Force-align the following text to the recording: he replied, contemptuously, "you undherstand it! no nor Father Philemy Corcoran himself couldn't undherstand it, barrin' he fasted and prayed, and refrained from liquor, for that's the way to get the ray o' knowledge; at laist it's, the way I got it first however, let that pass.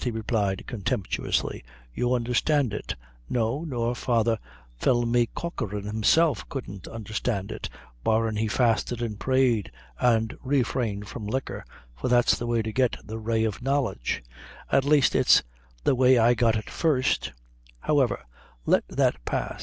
he 0.03 0.09
replied, 0.09 0.65
contemptuously, 0.65 1.63
"you 1.93 2.11
undherstand 2.15 2.73
it! 2.73 2.95
no 3.29 3.63
nor 3.63 3.93
Father 3.93 4.39
Philemy 4.75 5.27
Corcoran 5.35 5.83
himself 5.83 6.49
couldn't 6.49 6.87
undherstand 6.87 7.51
it, 7.51 7.69
barrin' 8.03 8.35
he 8.37 8.47
fasted 8.47 8.99
and 8.99 9.19
prayed, 9.19 9.71
and 9.99 10.35
refrained 10.41 11.07
from 11.07 11.27
liquor, 11.27 11.63
for 11.95 12.07
that's 12.07 12.35
the 12.39 12.47
way 12.47 12.63
to 12.63 12.71
get 12.73 12.95
the 13.05 13.19
ray 13.19 13.45
o' 13.47 13.51
knowledge; 13.61 14.23
at 14.71 14.85
laist 14.85 15.13
it's, 15.13 15.43
the 15.83 15.93
way 15.93 16.17
I 16.17 16.33
got 16.33 16.55
it 16.55 16.67
first 16.71 17.31
however, 17.81 18.25
let 18.65 18.87
that 18.87 19.23
pass. 19.23 19.59